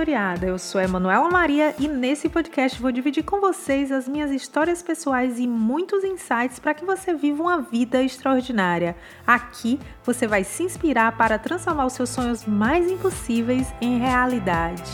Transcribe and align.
Eu 0.00 0.58
sou 0.58 0.80
Emanuela 0.80 1.28
Maria 1.28 1.74
e 1.78 1.86
nesse 1.86 2.26
podcast 2.26 2.80
vou 2.80 2.90
dividir 2.90 3.22
com 3.22 3.38
vocês 3.38 3.92
as 3.92 4.08
minhas 4.08 4.30
histórias 4.30 4.82
pessoais 4.82 5.38
e 5.38 5.46
muitos 5.46 6.02
insights 6.02 6.58
para 6.58 6.72
que 6.72 6.86
você 6.86 7.12
viva 7.12 7.42
uma 7.42 7.60
vida 7.60 8.02
extraordinária. 8.02 8.96
Aqui 9.26 9.78
você 10.02 10.26
vai 10.26 10.42
se 10.42 10.62
inspirar 10.62 11.18
para 11.18 11.38
transformar 11.38 11.84
os 11.84 11.92
seus 11.92 12.08
sonhos 12.08 12.46
mais 12.46 12.90
impossíveis 12.90 13.74
em 13.78 13.98
realidade. 13.98 14.90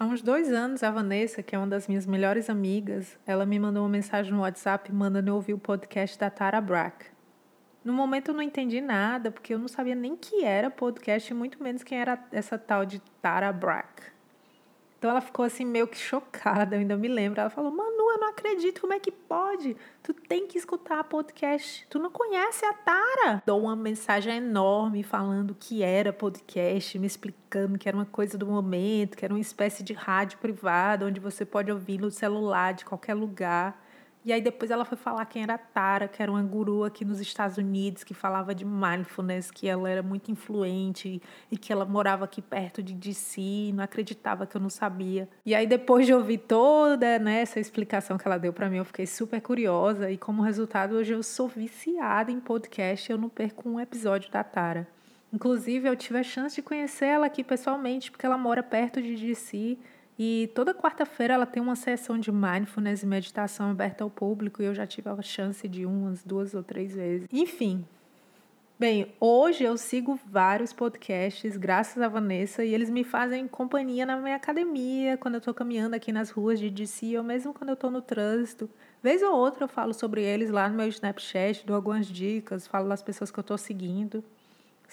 Há 0.00 0.06
uns 0.06 0.22
dois 0.22 0.50
anos, 0.50 0.82
a 0.82 0.90
Vanessa, 0.90 1.42
que 1.42 1.54
é 1.54 1.58
uma 1.58 1.66
das 1.66 1.86
minhas 1.86 2.06
melhores 2.06 2.48
amigas, 2.48 3.18
ela 3.26 3.44
me 3.44 3.58
mandou 3.58 3.82
uma 3.82 3.90
mensagem 3.90 4.32
no 4.32 4.40
WhatsApp 4.40 4.90
mandando 4.90 5.30
eu 5.30 5.34
ouvir 5.34 5.52
o 5.52 5.58
podcast 5.58 6.18
da 6.18 6.30
Tara 6.30 6.58
Brach. 6.62 7.13
No 7.84 7.92
momento 7.92 8.30
eu 8.30 8.34
não 8.34 8.42
entendi 8.42 8.80
nada, 8.80 9.30
porque 9.30 9.52
eu 9.52 9.58
não 9.58 9.68
sabia 9.68 9.94
nem 9.94 10.16
que 10.16 10.42
era 10.42 10.70
podcast, 10.70 11.32
muito 11.34 11.62
menos 11.62 11.82
quem 11.82 11.98
era 11.98 12.18
essa 12.32 12.56
tal 12.56 12.86
de 12.86 12.98
Tara 13.20 13.52
Brach. 13.52 14.14
Então 15.04 15.10
ela 15.10 15.20
ficou 15.20 15.44
assim 15.44 15.66
meio 15.66 15.86
que 15.86 15.98
chocada, 15.98 16.76
eu 16.76 16.80
ainda 16.80 16.96
me 16.96 17.08
lembro. 17.08 17.38
Ela 17.38 17.50
falou: 17.50 17.70
Manu, 17.70 18.10
eu 18.12 18.20
não 18.20 18.30
acredito, 18.30 18.80
como 18.80 18.94
é 18.94 18.98
que 18.98 19.12
pode? 19.12 19.76
Tu 20.02 20.14
tem 20.14 20.46
que 20.46 20.56
escutar 20.56 21.04
podcast. 21.04 21.86
Tu 21.90 21.98
não 21.98 22.10
conhece 22.10 22.64
a 22.64 22.72
Tara? 22.72 23.42
Dou 23.44 23.60
uma 23.60 23.76
mensagem 23.76 24.34
enorme 24.34 25.02
falando 25.02 25.54
que 25.54 25.82
era 25.82 26.10
podcast, 26.10 26.98
me 26.98 27.06
explicando 27.06 27.78
que 27.78 27.86
era 27.86 27.94
uma 27.94 28.06
coisa 28.06 28.38
do 28.38 28.46
momento, 28.46 29.14
que 29.14 29.26
era 29.26 29.34
uma 29.34 29.40
espécie 29.40 29.82
de 29.82 29.92
rádio 29.92 30.38
privada, 30.38 31.04
onde 31.04 31.20
você 31.20 31.44
pode 31.44 31.70
ouvir 31.70 32.00
no 32.00 32.10
celular 32.10 32.72
de 32.72 32.86
qualquer 32.86 33.12
lugar. 33.12 33.78
E 34.24 34.32
aí 34.32 34.40
depois 34.40 34.70
ela 34.70 34.86
foi 34.86 34.96
falar 34.96 35.26
quem 35.26 35.42
era 35.42 35.58
Tara, 35.58 36.08
que 36.08 36.22
era 36.22 36.32
uma 36.32 36.42
guru 36.42 36.82
aqui 36.82 37.04
nos 37.04 37.20
Estados 37.20 37.58
Unidos, 37.58 38.02
que 38.02 38.14
falava 38.14 38.54
de 38.54 38.64
mindfulness, 38.64 39.50
que 39.50 39.68
ela 39.68 39.90
era 39.90 40.02
muito 40.02 40.30
influente 40.30 41.20
e 41.50 41.58
que 41.58 41.70
ela 41.70 41.84
morava 41.84 42.24
aqui 42.24 42.40
perto 42.40 42.82
de 42.82 42.94
DC, 42.94 43.72
não 43.74 43.84
acreditava 43.84 44.46
que 44.46 44.56
eu 44.56 44.60
não 44.60 44.70
sabia. 44.70 45.28
E 45.44 45.54
aí 45.54 45.66
depois 45.66 46.06
de 46.06 46.14
ouvir 46.14 46.38
toda 46.38 47.18
né, 47.18 47.42
essa 47.42 47.60
explicação 47.60 48.16
que 48.16 48.26
ela 48.26 48.38
deu 48.38 48.52
para 48.52 48.70
mim, 48.70 48.78
eu 48.78 48.84
fiquei 48.84 49.06
super 49.06 49.42
curiosa 49.42 50.10
e 50.10 50.16
como 50.16 50.42
resultado 50.42 50.94
hoje 50.94 51.12
eu 51.12 51.22
sou 51.22 51.46
viciada 51.46 52.32
em 52.32 52.40
podcast, 52.40 53.12
eu 53.12 53.18
não 53.18 53.28
perco 53.28 53.68
um 53.68 53.78
episódio 53.78 54.30
da 54.30 54.42
Tara. 54.42 54.88
Inclusive 55.34 55.88
eu 55.88 55.96
tive 55.96 56.20
a 56.20 56.22
chance 56.22 56.54
de 56.54 56.62
conhecer 56.62 57.06
ela 57.06 57.26
aqui 57.26 57.42
pessoalmente, 57.42 58.10
porque 58.10 58.24
ela 58.24 58.38
mora 58.38 58.62
perto 58.62 59.02
de 59.02 59.16
DC 59.16 59.76
e 60.18 60.50
toda 60.54 60.74
quarta-feira 60.74 61.34
ela 61.34 61.46
tem 61.46 61.62
uma 61.62 61.76
sessão 61.76 62.18
de 62.18 62.30
mindfulness 62.30 63.02
e 63.02 63.06
meditação 63.06 63.70
aberta 63.70 64.04
ao 64.04 64.10
público 64.10 64.62
e 64.62 64.66
eu 64.66 64.74
já 64.74 64.86
tive 64.86 65.08
a 65.08 65.22
chance 65.22 65.66
de 65.66 65.84
umas 65.84 66.22
duas 66.22 66.54
ou 66.54 66.62
três 66.62 66.94
vezes. 66.94 67.28
Enfim. 67.32 67.84
Bem, 68.76 69.14
hoje 69.20 69.62
eu 69.62 69.76
sigo 69.76 70.18
vários 70.26 70.72
podcasts, 70.72 71.56
graças 71.56 72.02
a 72.02 72.08
Vanessa, 72.08 72.64
e 72.64 72.74
eles 72.74 72.90
me 72.90 73.04
fazem 73.04 73.46
companhia 73.46 74.04
na 74.04 74.16
minha 74.16 74.34
academia, 74.34 75.16
quando 75.16 75.34
eu 75.34 75.38
estou 75.38 75.54
caminhando 75.54 75.94
aqui 75.94 76.10
nas 76.10 76.30
ruas 76.30 76.58
de 76.58 76.68
DC, 76.68 77.16
ou 77.16 77.22
mesmo 77.22 77.54
quando 77.54 77.70
eu 77.70 77.74
estou 77.74 77.88
no 77.88 78.02
trânsito. 78.02 78.68
Vez 79.00 79.22
ou 79.22 79.32
outra 79.32 79.64
eu 79.64 79.68
falo 79.68 79.94
sobre 79.94 80.22
eles 80.22 80.50
lá 80.50 80.68
no 80.68 80.76
meu 80.76 80.88
Snapchat, 80.88 81.64
dou 81.64 81.76
algumas 81.76 82.06
dicas, 82.08 82.66
falo 82.66 82.88
das 82.88 83.00
pessoas 83.00 83.30
que 83.30 83.38
eu 83.38 83.42
estou 83.42 83.56
seguindo. 83.56 84.24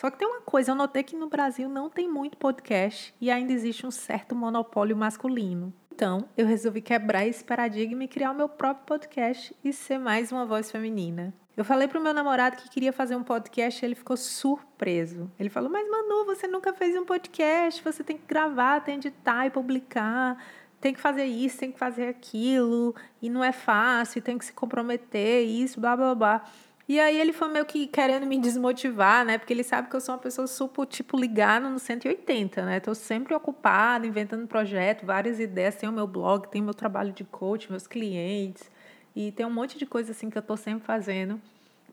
Só 0.01 0.09
que 0.09 0.17
tem 0.17 0.27
uma 0.27 0.41
coisa, 0.41 0.71
eu 0.71 0.75
notei 0.75 1.03
que 1.03 1.15
no 1.15 1.29
Brasil 1.29 1.69
não 1.69 1.87
tem 1.87 2.09
muito 2.09 2.35
podcast 2.35 3.13
e 3.21 3.29
ainda 3.29 3.53
existe 3.53 3.85
um 3.85 3.91
certo 3.91 4.33
monopólio 4.33 4.97
masculino. 4.97 5.71
Então, 5.93 6.27
eu 6.35 6.47
resolvi 6.47 6.81
quebrar 6.81 7.27
esse 7.27 7.43
paradigma 7.43 8.03
e 8.03 8.07
criar 8.07 8.31
o 8.31 8.35
meu 8.35 8.49
próprio 8.49 8.83
podcast 8.83 9.55
e 9.63 9.71
ser 9.71 9.99
mais 9.99 10.31
uma 10.31 10.43
voz 10.43 10.71
feminina. 10.71 11.31
Eu 11.55 11.63
falei 11.63 11.87
pro 11.87 12.01
meu 12.01 12.15
namorado 12.15 12.57
que 12.57 12.67
queria 12.67 12.91
fazer 12.91 13.15
um 13.15 13.21
podcast 13.23 13.79
e 13.79 13.87
ele 13.87 13.93
ficou 13.93 14.17
surpreso. 14.17 15.29
Ele 15.39 15.49
falou: 15.49 15.69
Mas 15.69 15.87
Manu, 15.87 16.25
você 16.25 16.47
nunca 16.47 16.73
fez 16.73 16.95
um 16.95 17.05
podcast, 17.05 17.83
você 17.83 18.03
tem 18.03 18.17
que 18.17 18.25
gravar, 18.25 18.79
tem 18.79 18.99
que 18.99 19.07
editar 19.07 19.45
e 19.45 19.51
publicar, 19.51 20.43
tem 20.79 20.95
que 20.95 20.99
fazer 20.99 21.25
isso, 21.25 21.59
tem 21.59 21.71
que 21.71 21.77
fazer 21.77 22.07
aquilo, 22.07 22.95
e 23.21 23.29
não 23.29 23.43
é 23.43 23.51
fácil, 23.51 24.19
tem 24.19 24.35
que 24.35 24.45
se 24.45 24.53
comprometer, 24.53 25.45
isso, 25.45 25.79
blá 25.79 25.95
blá 25.95 26.15
blá. 26.15 26.43
E 26.87 26.99
aí 26.99 27.19
ele 27.19 27.31
foi 27.31 27.47
meio 27.47 27.65
que 27.65 27.87
querendo 27.87 28.25
me 28.25 28.37
desmotivar, 28.39 29.23
né? 29.25 29.37
Porque 29.37 29.53
ele 29.53 29.63
sabe 29.63 29.89
que 29.89 29.95
eu 29.95 30.01
sou 30.01 30.15
uma 30.15 30.21
pessoa 30.21 30.47
super, 30.47 30.85
tipo, 30.85 31.17
ligada 31.17 31.69
no 31.69 31.79
180, 31.79 32.65
né? 32.65 32.77
Estou 32.77 32.95
sempre 32.95 33.33
ocupada, 33.33 34.05
inventando 34.05 34.47
projeto, 34.47 35.05
várias 35.05 35.39
ideias. 35.39 35.75
Tem 35.75 35.87
o 35.87 35.91
meu 35.91 36.07
blog, 36.07 36.47
tem 36.47 36.61
meu 36.61 36.73
trabalho 36.73 37.13
de 37.13 37.23
coach, 37.23 37.69
meus 37.69 37.87
clientes. 37.87 38.69
E 39.15 39.31
tem 39.31 39.45
um 39.45 39.51
monte 39.51 39.77
de 39.77 39.85
coisa 39.85 40.11
assim 40.11 40.29
que 40.29 40.37
eu 40.37 40.41
estou 40.41 40.57
sempre 40.57 40.85
fazendo. 40.85 41.39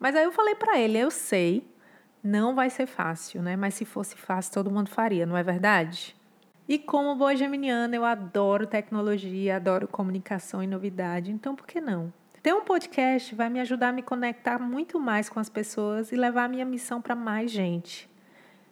Mas 0.01 0.15
aí 0.17 0.25
eu 0.25 0.33
falei 0.33 0.55
para 0.55 0.79
ele, 0.79 0.99
eu 0.99 1.11
sei, 1.11 1.67
não 2.23 2.55
vai 2.55 2.71
ser 2.71 2.87
fácil, 2.87 3.43
né? 3.43 3.57
Mas 3.57 3.75
se 3.75 3.85
fosse 3.85 4.17
fácil, 4.17 4.53
todo 4.53 4.71
mundo 4.71 4.89
faria, 4.89 5.27
não 5.27 5.37
é 5.37 5.43
verdade? 5.43 6.17
E 6.69 6.79
como 6.79 7.17
boa 7.17 7.35
geminiana, 7.35 7.97
eu 7.97 8.05
adoro 8.05 8.67
tecnologia, 8.67 9.57
adoro 9.57 9.89
comunicação 9.89 10.63
e 10.63 10.67
novidade. 10.67 11.31
Então, 11.33 11.57
por 11.57 11.67
que 11.67 11.81
não? 11.81 12.13
Ter 12.43 12.55
um 12.55 12.65
podcast 12.65 13.35
vai 13.35 13.51
me 13.51 13.59
ajudar 13.59 13.89
a 13.89 13.93
me 13.93 14.03
conectar 14.03 14.61
muito 14.61 15.01
mais 15.01 15.29
com 15.29 15.41
as 15.41 15.49
pessoas 15.49 16.13
e 16.13 16.17
levar 16.17 16.45
a 16.45 16.49
minha 16.49 16.65
missão 16.65 17.03
para 17.03 17.17
mais 17.17 17.51
gente. 17.51 18.09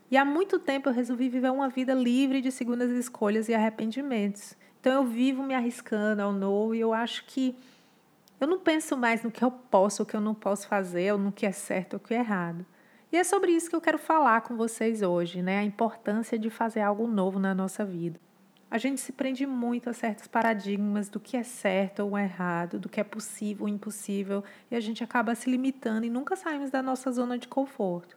E 0.08 0.16
há 0.16 0.24
muito 0.24 0.60
tempo 0.60 0.88
eu 0.88 0.92
resolvi 0.92 1.28
viver 1.28 1.50
uma 1.50 1.68
vida 1.68 1.92
livre 1.92 2.40
de 2.40 2.52
segundas 2.52 2.90
escolhas 2.92 3.48
e 3.48 3.54
arrependimentos. 3.54 4.56
Então 4.80 4.92
eu 4.92 5.04
vivo 5.04 5.42
me 5.42 5.52
arriscando 5.52 6.22
ao 6.22 6.32
novo 6.32 6.76
e 6.76 6.80
eu 6.80 6.94
acho 6.94 7.24
que 7.26 7.56
eu 8.38 8.46
não 8.46 8.60
penso 8.60 8.96
mais 8.96 9.24
no 9.24 9.32
que 9.32 9.42
eu 9.42 9.50
posso, 9.50 10.04
o 10.04 10.06
que 10.06 10.14
eu 10.14 10.20
não 10.20 10.34
posso 10.34 10.68
fazer, 10.68 11.12
ou 11.12 11.18
no 11.18 11.32
que 11.32 11.44
é 11.44 11.50
certo 11.50 11.94
ou 11.94 11.98
o 11.98 12.02
que 12.02 12.14
é 12.14 12.18
errado. 12.18 12.64
E 13.10 13.16
é 13.16 13.24
sobre 13.24 13.50
isso 13.50 13.68
que 13.68 13.74
eu 13.74 13.80
quero 13.80 13.98
falar 13.98 14.42
com 14.42 14.56
vocês 14.56 15.02
hoje, 15.02 15.42
né? 15.42 15.58
A 15.58 15.64
importância 15.64 16.38
de 16.38 16.50
fazer 16.50 16.82
algo 16.82 17.08
novo 17.08 17.40
na 17.40 17.52
nossa 17.52 17.84
vida. 17.84 18.20
A 18.68 18.78
gente 18.78 19.00
se 19.00 19.12
prende 19.12 19.46
muito 19.46 19.88
a 19.88 19.92
certos 19.92 20.26
paradigmas 20.26 21.08
do 21.08 21.20
que 21.20 21.36
é 21.36 21.44
certo 21.44 22.00
ou 22.00 22.18
errado, 22.18 22.80
do 22.80 22.88
que 22.88 23.00
é 23.00 23.04
possível 23.04 23.64
ou 23.64 23.68
impossível, 23.68 24.42
e 24.70 24.74
a 24.74 24.80
gente 24.80 25.04
acaba 25.04 25.34
se 25.36 25.48
limitando 25.48 26.04
e 26.04 26.10
nunca 26.10 26.34
saímos 26.34 26.70
da 26.70 26.82
nossa 26.82 27.12
zona 27.12 27.38
de 27.38 27.46
conforto. 27.46 28.16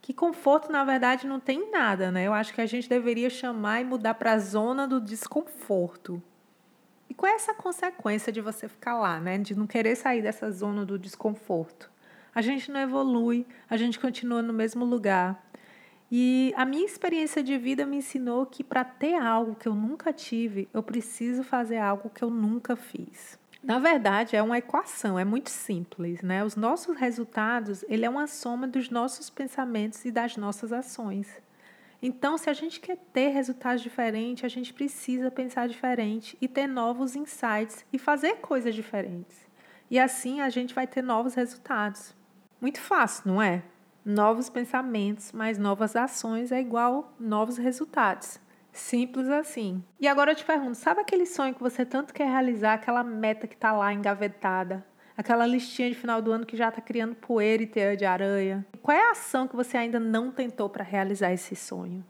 Que 0.00 0.14
conforto, 0.14 0.72
na 0.72 0.82
verdade, 0.82 1.26
não 1.26 1.38
tem 1.38 1.70
nada, 1.70 2.10
né? 2.10 2.26
Eu 2.26 2.32
acho 2.32 2.54
que 2.54 2.60
a 2.60 2.66
gente 2.66 2.88
deveria 2.88 3.30
chamar 3.30 3.82
e 3.82 3.84
mudar 3.84 4.14
para 4.14 4.32
a 4.32 4.38
zona 4.38 4.88
do 4.88 5.00
desconforto. 5.00 6.20
E 7.08 7.14
qual 7.14 7.30
é 7.30 7.34
essa 7.36 7.54
consequência 7.54 8.32
de 8.32 8.40
você 8.40 8.66
ficar 8.66 8.98
lá, 8.98 9.20
né? 9.20 9.38
De 9.38 9.54
não 9.54 9.66
querer 9.66 9.94
sair 9.94 10.22
dessa 10.22 10.50
zona 10.50 10.84
do 10.84 10.98
desconforto? 10.98 11.90
A 12.34 12.40
gente 12.40 12.72
não 12.72 12.80
evolui, 12.80 13.46
a 13.68 13.76
gente 13.76 14.00
continua 14.00 14.40
no 14.40 14.52
mesmo 14.52 14.84
lugar. 14.84 15.40
E 16.14 16.52
a 16.58 16.66
minha 16.66 16.84
experiência 16.84 17.42
de 17.42 17.56
vida 17.56 17.86
me 17.86 17.96
ensinou 17.96 18.44
que 18.44 18.62
para 18.62 18.84
ter 18.84 19.14
algo 19.14 19.54
que 19.54 19.66
eu 19.66 19.74
nunca 19.74 20.12
tive, 20.12 20.68
eu 20.70 20.82
preciso 20.82 21.42
fazer 21.42 21.78
algo 21.78 22.10
que 22.10 22.22
eu 22.22 22.28
nunca 22.28 22.76
fiz. 22.76 23.38
Na 23.62 23.78
verdade, 23.78 24.36
é 24.36 24.42
uma 24.42 24.58
equação, 24.58 25.18
é 25.18 25.24
muito 25.24 25.48
simples, 25.48 26.20
né? 26.20 26.44
Os 26.44 26.54
nossos 26.54 26.98
resultados, 26.98 27.82
ele 27.88 28.04
é 28.04 28.10
uma 28.10 28.26
soma 28.26 28.68
dos 28.68 28.90
nossos 28.90 29.30
pensamentos 29.30 30.04
e 30.04 30.10
das 30.10 30.36
nossas 30.36 30.70
ações. 30.70 31.40
Então, 32.02 32.36
se 32.36 32.50
a 32.50 32.52
gente 32.52 32.78
quer 32.78 32.98
ter 33.10 33.28
resultados 33.28 33.80
diferentes, 33.80 34.44
a 34.44 34.48
gente 34.48 34.74
precisa 34.74 35.30
pensar 35.30 35.66
diferente 35.66 36.36
e 36.42 36.46
ter 36.46 36.66
novos 36.66 37.16
insights 37.16 37.86
e 37.90 37.98
fazer 37.98 38.36
coisas 38.36 38.74
diferentes. 38.74 39.48
E 39.90 39.98
assim 39.98 40.42
a 40.42 40.50
gente 40.50 40.74
vai 40.74 40.86
ter 40.86 41.00
novos 41.00 41.32
resultados. 41.32 42.14
Muito 42.60 42.82
fácil, 42.82 43.32
não 43.32 43.40
é? 43.40 43.62
Novos 44.04 44.50
pensamentos 44.50 45.30
mais 45.30 45.58
novas 45.58 45.94
ações 45.94 46.50
é 46.50 46.60
igual 46.60 47.14
novos 47.20 47.56
resultados. 47.56 48.40
Simples 48.72 49.28
assim. 49.28 49.84
E 50.00 50.08
agora 50.08 50.32
eu 50.32 50.34
te 50.34 50.44
pergunto, 50.44 50.74
sabe 50.74 51.00
aquele 51.00 51.24
sonho 51.24 51.54
que 51.54 51.62
você 51.62 51.84
tanto 51.84 52.12
quer 52.12 52.26
realizar, 52.26 52.74
aquela 52.74 53.04
meta 53.04 53.46
que 53.46 53.54
está 53.54 53.70
lá 53.70 53.92
engavetada? 53.92 54.84
Aquela 55.16 55.46
listinha 55.46 55.88
de 55.88 55.94
final 55.94 56.20
do 56.20 56.32
ano 56.32 56.44
que 56.44 56.56
já 56.56 56.68
está 56.68 56.80
criando 56.80 57.14
poeira 57.14 57.62
e 57.62 57.66
teia 57.66 57.96
de 57.96 58.04
aranha? 58.04 58.66
Qual 58.82 58.96
é 58.96 59.08
a 59.08 59.12
ação 59.12 59.46
que 59.46 59.54
você 59.54 59.76
ainda 59.76 60.00
não 60.00 60.32
tentou 60.32 60.68
para 60.68 60.82
realizar 60.82 61.32
esse 61.32 61.54
sonho? 61.54 62.04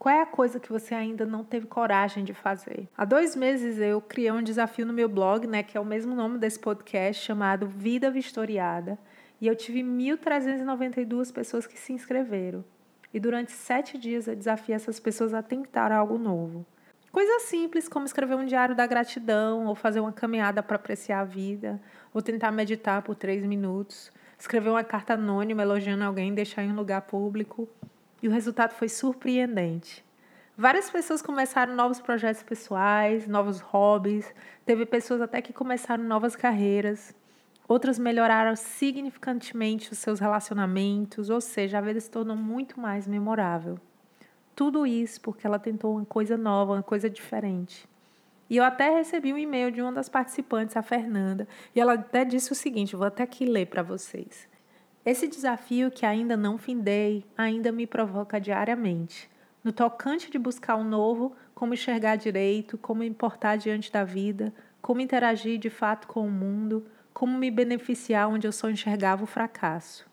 Qual 0.00 0.12
é 0.12 0.22
a 0.22 0.26
coisa 0.26 0.58
que 0.58 0.72
você 0.72 0.94
ainda 0.96 1.24
não 1.24 1.44
teve 1.44 1.66
coragem 1.66 2.24
de 2.24 2.34
fazer? 2.34 2.88
Há 2.96 3.04
dois 3.04 3.36
meses 3.36 3.78
eu 3.78 4.00
criei 4.00 4.32
um 4.32 4.42
desafio 4.42 4.86
no 4.86 4.92
meu 4.92 5.08
blog, 5.08 5.46
né, 5.46 5.62
que 5.62 5.76
é 5.76 5.80
o 5.80 5.84
mesmo 5.84 6.12
nome 6.12 6.38
desse 6.38 6.58
podcast, 6.58 7.22
chamado 7.22 7.68
Vida 7.68 8.10
Vistoriada. 8.10 8.98
E 9.40 9.46
eu 9.46 9.56
tive 9.56 9.82
1.392 9.82 11.32
pessoas 11.32 11.66
que 11.66 11.78
se 11.78 11.92
inscreveram. 11.92 12.64
E 13.12 13.18
durante 13.18 13.52
sete 13.52 13.96
dias 13.96 14.28
eu 14.28 14.36
desafiei 14.36 14.76
essas 14.76 15.00
pessoas 15.00 15.32
a 15.32 15.42
tentar 15.42 15.90
algo 15.90 16.18
novo. 16.18 16.66
Coisas 17.10 17.42
simples 17.42 17.88
como 17.88 18.06
escrever 18.06 18.36
um 18.36 18.44
diário 18.44 18.74
da 18.74 18.86
gratidão, 18.86 19.66
ou 19.66 19.74
fazer 19.74 19.98
uma 19.98 20.12
caminhada 20.12 20.62
para 20.62 20.76
apreciar 20.76 21.20
a 21.20 21.24
vida, 21.24 21.80
ou 22.14 22.22
tentar 22.22 22.52
meditar 22.52 23.02
por 23.02 23.16
três 23.16 23.44
minutos, 23.44 24.12
escrever 24.38 24.70
uma 24.70 24.84
carta 24.84 25.14
anônima 25.14 25.62
elogiando 25.62 26.04
alguém 26.04 26.32
deixar 26.32 26.62
em 26.62 26.70
um 26.70 26.76
lugar 26.76 27.02
público. 27.02 27.68
E 28.22 28.28
o 28.28 28.30
resultado 28.30 28.72
foi 28.74 28.88
surpreendente. 28.88 30.04
Várias 30.56 30.90
pessoas 30.90 31.22
começaram 31.22 31.74
novos 31.74 32.00
projetos 32.00 32.42
pessoais, 32.42 33.26
novos 33.26 33.60
hobbies, 33.60 34.32
teve 34.64 34.86
pessoas 34.86 35.20
até 35.20 35.40
que 35.40 35.52
começaram 35.52 36.04
novas 36.04 36.36
carreiras. 36.36 37.14
Outras 37.70 38.00
melhoraram 38.00 38.56
significantemente 38.56 39.92
os 39.92 39.98
seus 39.98 40.18
relacionamentos, 40.18 41.30
ou 41.30 41.40
seja, 41.40 41.78
a 41.78 41.80
vida 41.80 42.00
se 42.00 42.10
tornou 42.10 42.34
muito 42.34 42.80
mais 42.80 43.06
memorável. 43.06 43.78
Tudo 44.56 44.84
isso 44.84 45.20
porque 45.20 45.46
ela 45.46 45.56
tentou 45.56 45.94
uma 45.94 46.04
coisa 46.04 46.36
nova, 46.36 46.72
uma 46.72 46.82
coisa 46.82 47.08
diferente. 47.08 47.88
E 48.50 48.56
eu 48.56 48.64
até 48.64 48.90
recebi 48.90 49.32
um 49.32 49.38
e-mail 49.38 49.70
de 49.70 49.80
uma 49.80 49.92
das 49.92 50.08
participantes, 50.08 50.76
a 50.76 50.82
Fernanda, 50.82 51.46
e 51.72 51.80
ela 51.80 51.92
até 51.92 52.24
disse 52.24 52.50
o 52.50 52.56
seguinte: 52.56 52.96
vou 52.96 53.06
até 53.06 53.22
aqui 53.22 53.44
ler 53.44 53.66
para 53.66 53.84
vocês. 53.84 54.48
Esse 55.06 55.28
desafio 55.28 55.92
que 55.92 56.04
ainda 56.04 56.36
não 56.36 56.58
findei 56.58 57.24
ainda 57.38 57.70
me 57.70 57.86
provoca 57.86 58.40
diariamente. 58.40 59.30
No 59.62 59.70
tocante 59.70 60.28
de 60.28 60.40
buscar 60.40 60.74
o 60.74 60.80
um 60.80 60.84
novo, 60.84 61.36
como 61.54 61.74
enxergar 61.74 62.16
direito, 62.16 62.76
como 62.76 63.04
importar 63.04 63.54
diante 63.54 63.92
da 63.92 64.02
vida, 64.02 64.52
como 64.82 65.00
interagir 65.00 65.56
de 65.56 65.70
fato 65.70 66.08
com 66.08 66.26
o 66.26 66.30
mundo, 66.30 66.84
como 67.20 67.36
me 67.36 67.50
beneficiar 67.50 68.30
onde 68.30 68.46
eu 68.46 68.52
só 68.52 68.70
enxergava 68.70 69.24
o 69.24 69.26
fracasso. 69.26 70.06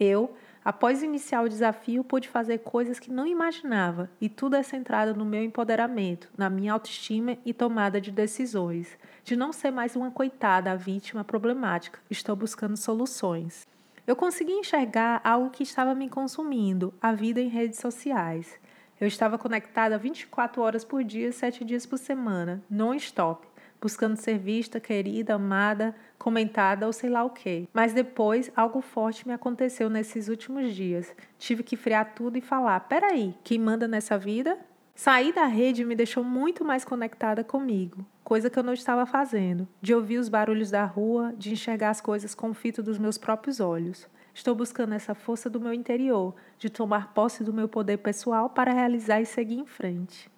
Eu, 0.00 0.34
após 0.64 1.00
iniciar 1.00 1.42
o 1.42 1.48
desafio, 1.48 2.02
pude 2.02 2.28
fazer 2.28 2.58
coisas 2.58 2.98
que 2.98 3.08
não 3.08 3.24
imaginava, 3.24 4.10
e 4.20 4.28
tudo 4.28 4.56
é 4.56 4.62
centrado 4.64 5.14
no 5.14 5.24
meu 5.24 5.44
empoderamento, 5.44 6.28
na 6.36 6.50
minha 6.50 6.72
autoestima 6.72 7.38
e 7.46 7.54
tomada 7.54 8.00
de 8.00 8.10
decisões, 8.10 8.98
de 9.22 9.36
não 9.36 9.52
ser 9.52 9.70
mais 9.70 9.94
uma 9.94 10.10
coitada, 10.10 10.72
a 10.72 10.74
vítima 10.74 11.22
problemática. 11.22 12.00
Estou 12.10 12.34
buscando 12.34 12.76
soluções. 12.76 13.64
Eu 14.04 14.16
consegui 14.16 14.50
enxergar 14.50 15.20
algo 15.22 15.50
que 15.50 15.62
estava 15.62 15.94
me 15.94 16.08
consumindo, 16.08 16.92
a 17.00 17.12
vida 17.12 17.40
em 17.40 17.46
redes 17.46 17.78
sociais. 17.78 18.58
Eu 19.00 19.06
estava 19.06 19.38
conectada 19.38 19.96
24 19.96 20.60
horas 20.60 20.84
por 20.84 21.04
dia, 21.04 21.30
7 21.30 21.64
dias 21.64 21.86
por 21.86 21.96
semana, 21.96 22.60
non-stop 22.68 23.49
buscando 23.80 24.16
ser 24.16 24.38
vista, 24.38 24.78
querida, 24.78 25.34
amada, 25.34 25.94
comentada 26.18 26.86
ou 26.86 26.92
sei 26.92 27.08
lá 27.08 27.24
o 27.24 27.30
quê. 27.30 27.66
Mas 27.72 27.92
depois 27.92 28.50
algo 28.54 28.80
forte 28.80 29.26
me 29.26 29.32
aconteceu 29.32 29.88
nesses 29.88 30.28
últimos 30.28 30.74
dias. 30.74 31.14
Tive 31.38 31.62
que 31.62 31.76
friar 31.76 32.14
tudo 32.14 32.36
e 32.36 32.40
falar: 32.40 32.80
peraí, 32.80 33.34
quem 33.42 33.58
manda 33.58 33.88
nessa 33.88 34.18
vida? 34.18 34.58
Sair 34.94 35.32
da 35.32 35.46
rede 35.46 35.82
me 35.82 35.96
deixou 35.96 36.22
muito 36.22 36.62
mais 36.62 36.84
conectada 36.84 37.42
comigo, 37.42 38.04
coisa 38.22 38.50
que 38.50 38.58
eu 38.58 38.62
não 38.62 38.74
estava 38.74 39.06
fazendo, 39.06 39.66
de 39.80 39.94
ouvir 39.94 40.18
os 40.18 40.28
barulhos 40.28 40.70
da 40.70 40.84
rua, 40.84 41.32
de 41.38 41.52
enxergar 41.52 41.88
as 41.88 42.02
coisas 42.02 42.34
com 42.34 42.50
o 42.50 42.54
fito 42.54 42.82
dos 42.82 42.98
meus 42.98 43.16
próprios 43.16 43.60
olhos. 43.60 44.06
Estou 44.34 44.54
buscando 44.54 44.92
essa 44.92 45.14
força 45.14 45.48
do 45.48 45.58
meu 45.58 45.72
interior, 45.72 46.34
de 46.58 46.68
tomar 46.68 47.14
posse 47.14 47.42
do 47.42 47.52
meu 47.52 47.66
poder 47.66 47.96
pessoal 47.96 48.50
para 48.50 48.72
realizar 48.72 49.22
e 49.22 49.26
seguir 49.26 49.58
em 49.58 49.66
frente. 49.66 50.30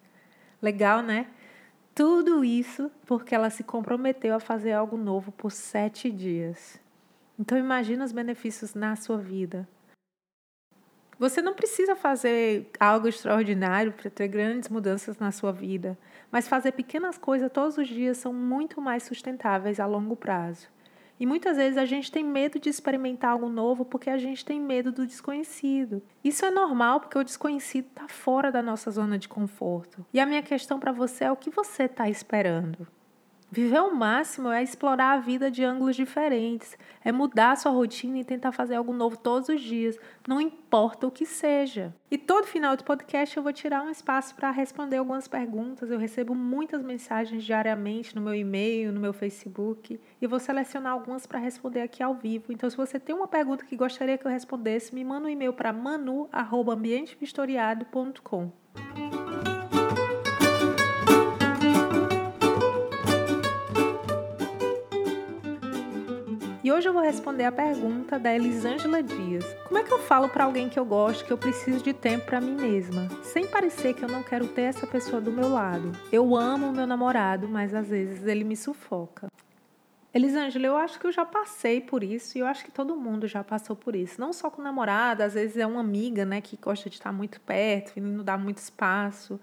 Legal, 0.61 1.01
né? 1.01 1.27
Tudo 1.95 2.43
isso 2.43 2.89
porque 3.05 3.35
ela 3.35 3.51
se 3.51 3.63
comprometeu 3.63 4.33
a 4.35 4.39
fazer 4.39 4.71
algo 4.71 4.97
novo 4.97 5.31
por 5.31 5.51
sete 5.51 6.09
dias. 6.09 6.81
Então 7.37 7.57
imagina 7.57 8.03
os 8.03 8.11
benefícios 8.11 8.73
na 8.73 8.95
sua 8.95 9.17
vida. 9.17 9.67
Você 11.19 11.41
não 11.41 11.53
precisa 11.53 11.95
fazer 11.95 12.69
algo 12.79 13.07
extraordinário 13.07 13.93
para 13.93 14.09
ter 14.09 14.27
grandes 14.27 14.69
mudanças 14.69 15.19
na 15.19 15.31
sua 15.31 15.51
vida, 15.51 15.97
mas 16.31 16.47
fazer 16.47 16.71
pequenas 16.71 17.17
coisas 17.17 17.51
todos 17.51 17.77
os 17.77 17.87
dias 17.87 18.17
são 18.17 18.33
muito 18.33 18.81
mais 18.81 19.03
sustentáveis 19.03 19.79
a 19.79 19.85
longo 19.85 20.15
prazo. 20.15 20.67
E 21.19 21.25
muitas 21.25 21.57
vezes 21.57 21.77
a 21.77 21.85
gente 21.85 22.11
tem 22.11 22.23
medo 22.23 22.59
de 22.59 22.69
experimentar 22.69 23.31
algo 23.31 23.47
novo 23.49 23.85
porque 23.85 24.09
a 24.09 24.17
gente 24.17 24.43
tem 24.43 24.59
medo 24.59 24.91
do 24.91 25.05
desconhecido. 25.05 26.01
Isso 26.23 26.45
é 26.45 26.51
normal 26.51 26.99
porque 26.99 27.17
o 27.17 27.23
desconhecido 27.23 27.87
está 27.87 28.07
fora 28.07 28.51
da 28.51 28.61
nossa 28.61 28.91
zona 28.91 29.17
de 29.17 29.29
conforto. 29.29 30.05
E 30.13 30.19
a 30.19 30.25
minha 30.25 30.41
questão 30.41 30.79
para 30.79 30.91
você 30.91 31.25
é 31.25 31.31
o 31.31 31.37
que 31.37 31.49
você 31.49 31.83
está 31.83 32.09
esperando? 32.09 32.87
Viver 33.53 33.77
ao 33.77 33.93
máximo 33.93 34.49
é 34.49 34.63
explorar 34.63 35.13
a 35.13 35.19
vida 35.19 35.51
de 35.51 35.63
ângulos 35.63 35.95
diferentes, 35.95 36.75
é 37.05 37.11
mudar 37.11 37.51
a 37.51 37.55
sua 37.55 37.71
rotina 37.71 38.17
e 38.17 38.23
tentar 38.23 38.51
fazer 38.51 38.73
algo 38.73 38.91
novo 38.91 39.15
todos 39.15 39.47
os 39.47 39.61
dias, 39.61 39.95
não 40.27 40.41
importa 40.41 41.05
o 41.05 41.11
que 41.11 41.23
seja. 41.23 41.93
E 42.09 42.17
todo 42.17 42.47
final 42.47 42.75
de 42.75 42.83
podcast 42.83 43.37
eu 43.37 43.43
vou 43.43 43.53
tirar 43.53 43.83
um 43.83 43.91
espaço 43.91 44.33
para 44.33 44.49
responder 44.49 44.97
algumas 44.97 45.27
perguntas. 45.27 45.91
Eu 45.91 45.99
recebo 45.99 46.33
muitas 46.33 46.81
mensagens 46.81 47.43
diariamente 47.43 48.15
no 48.15 48.23
meu 48.23 48.33
e-mail, 48.33 48.91
no 48.91 48.99
meu 48.99 49.13
Facebook, 49.13 50.01
e 50.19 50.25
vou 50.25 50.39
selecionar 50.39 50.93
algumas 50.93 51.27
para 51.27 51.37
responder 51.37 51.81
aqui 51.81 52.01
ao 52.01 52.15
vivo. 52.15 52.51
Então, 52.51 52.67
se 52.67 52.75
você 52.75 52.99
tem 52.99 53.13
uma 53.13 53.27
pergunta 53.27 53.65
que 53.65 53.75
gostaria 53.75 54.17
que 54.17 54.25
eu 54.25 54.31
respondesse, 54.31 54.95
me 54.95 55.03
manda 55.03 55.27
um 55.27 55.29
e-mail 55.29 55.53
para 55.53 55.71
manu@ambientevistoriado.com. 55.71 58.51
E 66.63 66.71
hoje 66.71 66.87
eu 66.87 66.93
vou 66.93 67.01
responder 67.01 67.43
a 67.43 67.51
pergunta 67.51 68.17
da 68.17 68.33
Elisângela 68.33 69.03
Dias. 69.03 69.43
Como 69.65 69.77
é 69.77 69.83
que 69.83 69.91
eu 69.91 69.99
falo 69.99 70.29
para 70.29 70.45
alguém 70.45 70.69
que 70.69 70.79
eu 70.79 70.85
gosto 70.85 71.25
que 71.25 71.33
eu 71.33 71.37
preciso 71.37 71.83
de 71.83 71.91
tempo 71.91 72.25
para 72.25 72.39
mim 72.39 72.55
mesma, 72.55 73.09
sem 73.21 73.45
parecer 73.45 73.93
que 73.93 74.01
eu 74.01 74.07
não 74.07 74.23
quero 74.23 74.47
ter 74.47 74.61
essa 74.61 74.87
pessoa 74.87 75.19
do 75.19 75.29
meu 75.29 75.49
lado? 75.49 75.91
Eu 76.09 76.33
amo 76.37 76.69
o 76.69 76.71
meu 76.71 76.87
namorado, 76.87 77.49
mas 77.49 77.73
às 77.73 77.89
vezes 77.89 78.25
ele 78.25 78.45
me 78.45 78.55
sufoca. 78.55 79.27
Elisângela, 80.13 80.65
eu 80.65 80.77
acho 80.77 80.97
que 80.97 81.05
eu 81.05 81.11
já 81.11 81.25
passei 81.25 81.81
por 81.81 82.01
isso 82.01 82.37
e 82.37 82.39
eu 82.41 82.47
acho 82.47 82.63
que 82.63 82.71
todo 82.71 82.95
mundo 82.95 83.27
já 83.27 83.43
passou 83.43 83.75
por 83.75 83.93
isso. 83.93 84.21
Não 84.21 84.31
só 84.31 84.49
com 84.49 84.61
namorado, 84.61 85.21
às 85.21 85.33
vezes 85.33 85.57
é 85.57 85.67
uma 85.67 85.81
amiga, 85.81 86.23
né, 86.23 86.39
que 86.39 86.55
gosta 86.55 86.89
de 86.89 86.95
estar 86.95 87.11
muito 87.11 87.41
perto 87.41 87.91
e 87.97 87.99
não 87.99 88.23
dá 88.23 88.37
muito 88.37 88.59
espaço. 88.59 89.37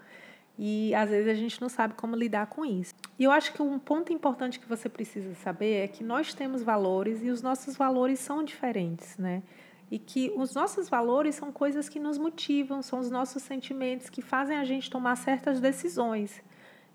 E 0.63 0.93
às 0.93 1.09
vezes 1.09 1.27
a 1.27 1.33
gente 1.33 1.59
não 1.59 1.67
sabe 1.67 1.95
como 1.95 2.15
lidar 2.15 2.45
com 2.45 2.63
isso. 2.63 2.93
E 3.17 3.23
eu 3.23 3.31
acho 3.31 3.51
que 3.51 3.63
um 3.63 3.79
ponto 3.79 4.13
importante 4.13 4.59
que 4.59 4.69
você 4.69 4.87
precisa 4.87 5.33
saber 5.33 5.85
é 5.85 5.87
que 5.87 6.03
nós 6.03 6.35
temos 6.35 6.61
valores 6.61 7.23
e 7.23 7.31
os 7.31 7.41
nossos 7.41 7.75
valores 7.75 8.19
são 8.19 8.43
diferentes, 8.43 9.17
né? 9.17 9.41
E 9.89 9.97
que 9.97 10.31
os 10.35 10.53
nossos 10.53 10.87
valores 10.87 11.33
são 11.33 11.51
coisas 11.51 11.89
que 11.89 11.99
nos 11.99 12.19
motivam, 12.19 12.83
são 12.83 12.99
os 12.99 13.09
nossos 13.09 13.41
sentimentos 13.41 14.07
que 14.07 14.21
fazem 14.21 14.55
a 14.55 14.63
gente 14.63 14.87
tomar 14.87 15.15
certas 15.15 15.59
decisões. 15.59 16.43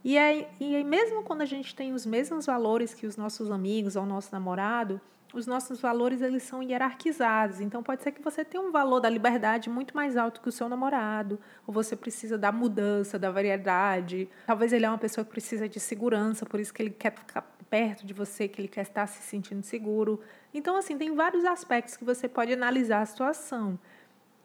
E, 0.05 0.17
é, 0.17 0.49
e 0.61 0.85
mesmo 0.85 1.25
quando 1.25 1.43
a 1.43 1.45
gente 1.45 1.75
tem 1.75 1.93
os 1.93 2.07
mesmos 2.07 2.47
valores 2.47 2.95
que 2.95 3.05
os 3.05 3.17
nossos 3.17 3.51
amigos 3.51 3.97
ou 3.97 4.05
o 4.05 4.07
nosso 4.07 4.31
namorado, 4.31 5.01
os 5.39 5.47
nossos 5.47 5.81
valores 5.81 6.23
eles 6.23 6.43
são 6.43 6.63
hierarquizados. 6.63 7.61
Então 7.61 7.83
pode 7.83 8.03
ser 8.03 8.13
que 8.13 8.23
você 8.23 8.45
tenha 8.45 8.63
um 8.63 8.73
valor 8.73 9.01
da 9.01 9.09
liberdade 9.09 9.69
muito 9.69 9.95
mais 9.95 10.17
alto 10.17 10.41
que 10.41 10.49
o 10.49 10.53
seu 10.53 10.69
namorado, 10.69 11.39
ou 11.67 11.75
você 11.75 11.95
precisa 11.95 12.39
da 12.39 12.51
mudança, 12.51 13.19
da 13.19 13.31
variedade. 13.31 14.29
Talvez 14.47 14.73
ele 14.73 14.87
é 14.87 14.89
uma 14.89 14.99
pessoa 14.99 15.25
que 15.25 15.31
precisa 15.31 15.69
de 15.69 15.79
segurança, 15.79 16.47
por 16.47 16.59
isso 16.59 16.73
que 16.73 16.83
ele 16.83 16.91
quer 16.91 17.13
ficar 17.13 17.43
perto 17.69 18.07
de 18.07 18.15
você, 18.15 18.49
que 18.49 18.61
ele 18.61 18.69
quer 18.69 18.83
estar 18.83 19.07
se 19.07 19.23
sentindo 19.23 19.63
seguro. 19.63 20.21
Então 20.55 20.77
assim, 20.77 20.97
tem 20.97 21.15
vários 21.15 21.45
aspectos 21.45 21.97
que 21.97 22.05
você 22.05 22.29
pode 22.29 22.53
analisar 22.53 23.03
a 23.03 23.07
situação. 23.07 23.79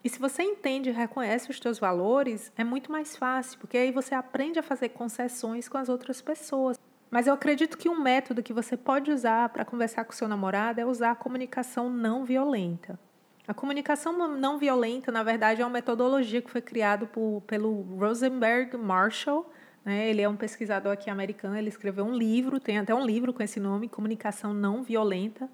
E 0.04 0.10
se 0.10 0.20
você 0.20 0.42
entende 0.42 0.90
e 0.90 0.92
reconhece 0.92 1.52
os 1.52 1.60
seus 1.60 1.78
valores, 1.78 2.52
é 2.58 2.64
muito 2.64 2.92
mais 2.92 3.16
fácil, 3.16 3.60
porque 3.60 3.78
aí 3.78 3.92
você 3.92 4.16
aprende 4.16 4.58
a 4.58 4.64
fazer 4.64 4.90
concessões 4.90 5.70
com 5.70 5.78
as 5.78 5.90
outras 5.90 6.22
pessoas. 6.22 6.78
Mas 7.12 7.28
eu 7.28 7.34
acredito 7.34 7.78
que 7.78 7.90
um 7.90 8.00
método 8.00 8.42
que 8.42 8.54
você 8.54 8.78
pode 8.78 9.12
usar 9.12 9.50
para 9.50 9.66
conversar 9.66 10.06
com 10.06 10.14
seu 10.14 10.30
namorado 10.30 10.80
é 10.80 10.86
usar 10.86 11.12
a 11.12 11.16
comunicação 11.16 11.90
não 11.90 12.24
violenta. 12.24 12.98
A 13.46 13.54
comunicação 13.54 14.30
não 14.30 14.58
violenta, 14.58 15.12
na 15.12 15.22
verdade, 15.22 15.62
é 15.62 15.66
uma 15.66 15.74
metodologia 15.74 16.42
que 16.42 16.50
foi 16.50 16.62
criada 16.62 17.10
pelo 17.46 17.82
Rosenberg 18.00 18.78
Marshall. 18.78 19.52
Né? 19.84 20.10
Ele 20.10 20.22
é 20.22 20.30
um 20.30 20.38
pesquisador 20.38 20.94
aqui 20.94 21.10
americano, 21.10 21.58
ele 21.58 21.68
escreveu 21.68 22.06
um 22.06 22.16
livro, 22.16 22.62
tem 22.62 22.78
até 22.78 22.96
um 22.96 23.06
livro 23.06 23.34
com 23.34 23.44
esse 23.44 23.60
nome, 23.60 23.90
Comunicação 23.90 24.54
Não 24.54 24.82
Violenta. 24.82 25.50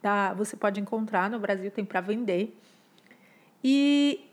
Da, 0.00 0.32
você 0.32 0.56
pode 0.56 0.80
encontrar 0.80 1.28
no 1.28 1.40
Brasil, 1.40 1.72
tem 1.72 1.84
para 1.84 2.00
vender. 2.00 2.56
E 3.64 4.29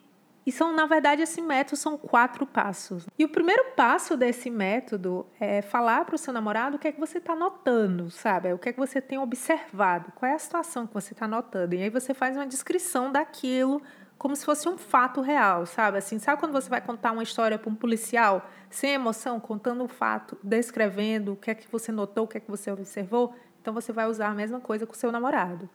e 0.47 0.51
são, 0.53 0.71
na 0.71 0.85
verdade, 0.85 1.21
esse 1.21 1.41
método 1.41 1.75
são 1.75 1.97
quatro 1.97 2.47
passos. 2.47 3.05
E 3.19 3.25
o 3.25 3.27
primeiro 3.27 3.65
passo 3.75 4.15
desse 4.15 4.49
método 4.49 5.27
é 5.41 5.61
falar 5.61 6.05
para 6.05 6.15
o 6.15 6.17
seu 6.17 6.31
namorado 6.31 6.77
o 6.77 6.79
que 6.79 6.87
é 6.87 6.91
que 6.93 6.99
você 7.01 7.17
está 7.17 7.35
notando, 7.35 8.09
sabe? 8.09 8.53
O 8.53 8.57
que 8.57 8.69
é 8.69 8.71
que 8.71 8.79
você 8.79 9.01
tem 9.01 9.17
observado, 9.17 10.13
qual 10.15 10.31
é 10.31 10.35
a 10.35 10.39
situação 10.39 10.87
que 10.87 10.93
você 10.93 11.11
está 11.11 11.27
notando. 11.27 11.75
E 11.75 11.83
aí 11.83 11.89
você 11.89 12.13
faz 12.13 12.37
uma 12.37 12.47
descrição 12.47 13.11
daquilo 13.11 13.81
como 14.17 14.37
se 14.37 14.45
fosse 14.45 14.69
um 14.69 14.77
fato 14.77 15.19
real, 15.19 15.65
sabe? 15.65 15.97
Assim, 15.97 16.17
sabe 16.17 16.39
quando 16.39 16.53
você 16.53 16.69
vai 16.69 16.79
contar 16.79 17.11
uma 17.11 17.23
história 17.23 17.59
para 17.59 17.69
um 17.69 17.75
policial, 17.75 18.49
sem 18.69 18.93
emoção, 18.93 19.41
contando 19.41 19.83
o 19.83 19.87
fato, 19.89 20.37
descrevendo 20.41 21.33
o 21.33 21.35
que 21.35 21.51
é 21.51 21.55
que 21.55 21.69
você 21.69 21.91
notou, 21.91 22.23
o 22.23 22.27
que 22.27 22.37
é 22.37 22.39
que 22.39 22.49
você 22.49 22.71
observou? 22.71 23.35
Então 23.61 23.73
você 23.73 23.91
vai 23.91 24.07
usar 24.07 24.29
a 24.29 24.33
mesma 24.33 24.61
coisa 24.61 24.87
com 24.87 24.93
o 24.93 24.95
seu 24.95 25.11
namorado. 25.11 25.69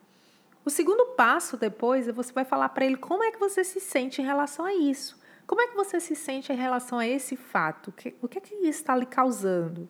O 0.65 0.71
segundo 0.71 1.15
passo 1.17 1.57
depois 1.57 2.07
é 2.07 2.13
você 2.13 2.33
vai 2.33 2.45
falar 2.45 2.69
para 2.69 2.85
ele 2.85 2.97
como 2.97 3.23
é 3.25 3.33
que 3.33 3.39
você 3.39 3.65
se 3.65 3.81
sente 3.81 4.23
em 4.23 4.25
relação 4.25 4.65
a 4.65 4.73
isso. 4.73 5.21
Como 5.47 5.61
é 5.61 5.67
que 5.67 5.75
você 5.75 5.99
se 5.99 6.15
sente 6.15 6.53
em 6.53 6.57
relação 6.57 6.99
a 6.99 7.07
esse 7.07 7.37
fato? 7.37 7.93
O 8.23 8.29
que, 8.29 8.39
é 8.39 8.41
que 8.41 8.55
isso 8.55 8.81
está 8.81 8.97
lhe 8.97 9.05
causando? 9.05 9.89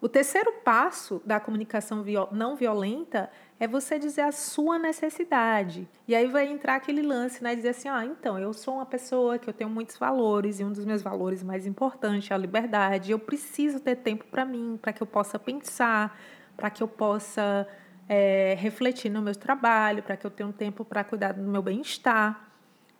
O 0.00 0.08
terceiro 0.08 0.52
passo 0.64 1.20
da 1.26 1.38
comunicação 1.38 2.04
não 2.32 2.56
violenta 2.56 3.30
é 3.58 3.68
você 3.68 3.98
dizer 3.98 4.22
a 4.22 4.32
sua 4.32 4.78
necessidade. 4.78 5.86
E 6.08 6.14
aí 6.14 6.26
vai 6.26 6.46
entrar 6.46 6.76
aquele 6.76 7.02
lance, 7.02 7.42
né? 7.44 7.54
Dizer 7.54 7.70
assim: 7.70 7.88
ah, 7.88 8.06
então, 8.06 8.38
eu 8.38 8.54
sou 8.54 8.74
uma 8.76 8.86
pessoa 8.86 9.38
que 9.38 9.48
eu 9.48 9.52
tenho 9.52 9.68
muitos 9.68 9.98
valores, 9.98 10.58
e 10.58 10.64
um 10.64 10.72
dos 10.72 10.86
meus 10.86 11.02
valores 11.02 11.42
mais 11.42 11.66
importantes 11.66 12.30
é 12.30 12.34
a 12.34 12.38
liberdade. 12.38 13.12
Eu 13.12 13.18
preciso 13.18 13.78
ter 13.78 13.96
tempo 13.96 14.24
para 14.30 14.44
mim, 14.44 14.78
para 14.80 14.92
que 14.92 15.02
eu 15.02 15.06
possa 15.06 15.38
pensar, 15.38 16.18
para 16.56 16.70
que 16.70 16.82
eu 16.82 16.88
possa 16.88 17.68
é, 18.12 18.56
refletir 18.58 19.08
no 19.08 19.22
meu 19.22 19.36
trabalho, 19.36 20.02
para 20.02 20.16
que 20.16 20.26
eu 20.26 20.30
tenha 20.32 20.48
um 20.48 20.52
tempo 20.52 20.84
para 20.84 21.04
cuidar 21.04 21.32
do 21.32 21.42
meu 21.42 21.62
bem-estar. 21.62 22.50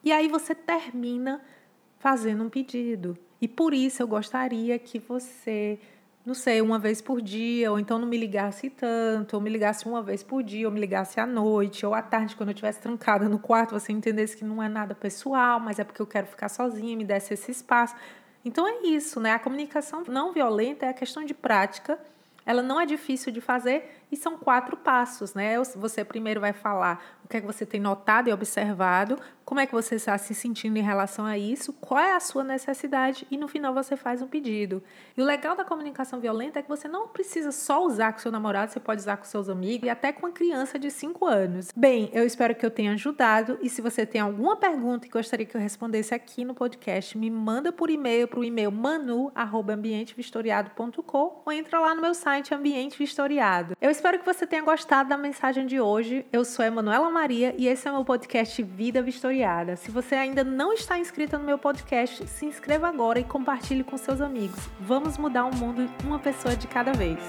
E 0.04 0.12
aí 0.12 0.28
você 0.28 0.54
termina 0.54 1.42
fazendo 1.98 2.44
um 2.44 2.48
pedido. 2.48 3.18
E 3.42 3.48
por 3.48 3.74
isso 3.74 4.00
eu 4.00 4.06
gostaria 4.06 4.78
que 4.78 5.00
você, 5.00 5.80
não 6.24 6.32
sei, 6.32 6.60
uma 6.62 6.78
vez 6.78 7.02
por 7.02 7.20
dia, 7.20 7.72
ou 7.72 7.80
então 7.80 7.98
não 7.98 8.06
me 8.06 8.16
ligasse 8.16 8.70
tanto, 8.70 9.34
ou 9.34 9.42
me 9.42 9.50
ligasse 9.50 9.84
uma 9.84 10.00
vez 10.00 10.22
por 10.22 10.44
dia, 10.44 10.68
ou 10.68 10.72
me 10.72 10.78
ligasse 10.78 11.18
à 11.18 11.26
noite, 11.26 11.84
ou 11.84 11.92
à 11.92 12.02
tarde, 12.02 12.36
quando 12.36 12.50
eu 12.50 12.52
estivesse 12.52 12.78
trancada 12.78 13.28
no 13.28 13.40
quarto, 13.40 13.72
você 13.72 13.90
entendesse 13.90 14.36
que 14.36 14.44
não 14.44 14.62
é 14.62 14.68
nada 14.68 14.94
pessoal, 14.94 15.58
mas 15.58 15.80
é 15.80 15.82
porque 15.84 16.00
eu 16.00 16.06
quero 16.06 16.28
ficar 16.28 16.48
sozinha, 16.48 16.96
me 16.96 17.04
desse 17.04 17.34
esse 17.34 17.50
espaço. 17.50 17.96
Então 18.44 18.64
é 18.64 18.86
isso, 18.86 19.18
né? 19.18 19.32
A 19.32 19.40
comunicação 19.40 20.04
não 20.06 20.32
violenta 20.32 20.86
é 20.86 20.90
a 20.90 20.94
questão 20.94 21.24
de 21.24 21.34
prática 21.34 21.98
ela 22.50 22.62
não 22.62 22.80
é 22.80 22.86
difícil 22.86 23.32
de 23.32 23.40
fazer 23.40 23.99
e 24.10 24.16
são 24.16 24.36
quatro 24.36 24.76
passos, 24.76 25.34
né? 25.34 25.56
Você 25.76 26.04
primeiro 26.04 26.40
vai 26.40 26.52
falar 26.52 27.00
o 27.24 27.28
que 27.28 27.36
é 27.36 27.40
que 27.40 27.46
você 27.46 27.64
tem 27.64 27.80
notado 27.80 28.28
e 28.28 28.32
observado, 28.32 29.16
como 29.44 29.60
é 29.60 29.66
que 29.66 29.72
você 29.72 29.96
está 29.96 30.16
se 30.16 30.32
sentindo 30.34 30.76
em 30.76 30.82
relação 30.82 31.26
a 31.26 31.36
isso, 31.36 31.72
qual 31.74 32.00
é 32.00 32.14
a 32.14 32.20
sua 32.20 32.44
necessidade 32.44 33.26
e 33.30 33.36
no 33.36 33.48
final 33.48 33.74
você 33.74 33.96
faz 33.96 34.22
um 34.22 34.28
pedido. 34.28 34.82
E 35.16 35.22
o 35.22 35.24
legal 35.24 35.56
da 35.56 35.64
comunicação 35.64 36.20
violenta 36.20 36.60
é 36.60 36.62
que 36.62 36.68
você 36.68 36.86
não 36.86 37.08
precisa 37.08 37.50
só 37.50 37.84
usar 37.84 38.12
com 38.12 38.20
seu 38.20 38.30
namorado, 38.30 38.70
você 38.72 38.78
pode 38.78 39.00
usar 39.00 39.16
com 39.16 39.24
seus 39.24 39.48
amigos 39.48 39.86
e 39.86 39.90
até 39.90 40.12
com 40.12 40.26
uma 40.26 40.32
criança 40.32 40.78
de 40.78 40.90
5 40.90 41.26
anos. 41.26 41.70
Bem, 41.76 42.10
eu 42.12 42.24
espero 42.24 42.54
que 42.54 42.64
eu 42.64 42.70
tenha 42.70 42.92
ajudado 42.92 43.58
e 43.60 43.68
se 43.68 43.82
você 43.82 44.06
tem 44.06 44.20
alguma 44.20 44.56
pergunta 44.56 45.04
e 45.06 45.10
gostaria 45.10 45.46
que 45.46 45.56
eu 45.56 45.60
respondesse 45.60 46.14
aqui 46.14 46.44
no 46.44 46.54
podcast, 46.54 47.18
me 47.18 47.30
manda 47.30 47.72
por 47.72 47.90
e-mail 47.90 48.28
para 48.28 48.38
o 48.40 48.44
e-mail 48.44 48.70
manu@ambientevistoriado.com 48.70 51.42
ou 51.44 51.52
entra 51.52 51.80
lá 51.80 51.94
no 51.94 52.02
meu 52.02 52.14
site 52.14 52.54
Ambiente 52.54 52.98
Vistoriado. 52.98 53.76
Eu 53.80 53.90
espero 54.00 54.18
que 54.18 54.24
você 54.24 54.46
tenha 54.46 54.62
gostado 54.62 55.10
da 55.10 55.18
mensagem 55.18 55.66
de 55.66 55.78
hoje. 55.78 56.24
Eu 56.32 56.42
sou 56.42 56.64
Emanuela 56.64 57.10
Maria 57.10 57.54
e 57.58 57.68
esse 57.68 57.86
é 57.86 57.90
o 57.90 57.96
meu 57.96 58.04
podcast 58.04 58.62
Vida 58.62 59.02
Vistoriada. 59.02 59.76
Se 59.76 59.90
você 59.90 60.14
ainda 60.14 60.42
não 60.42 60.72
está 60.72 60.98
inscrita 60.98 61.36
no 61.36 61.44
meu 61.44 61.58
podcast, 61.58 62.26
se 62.26 62.46
inscreva 62.46 62.88
agora 62.88 63.20
e 63.20 63.24
compartilhe 63.24 63.84
com 63.84 63.98
seus 63.98 64.22
amigos. 64.22 64.58
Vamos 64.80 65.18
mudar 65.18 65.44
o 65.44 65.54
mundo 65.54 65.86
uma 66.02 66.18
pessoa 66.18 66.56
de 66.56 66.66
cada 66.66 66.94
vez. 66.94 67.20